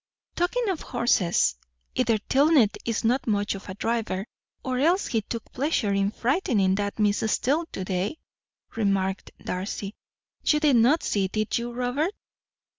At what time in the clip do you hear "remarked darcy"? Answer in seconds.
8.75-9.93